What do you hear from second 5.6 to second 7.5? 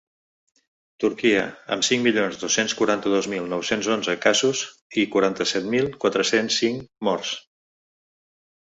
mil quatre-cents cinc morts.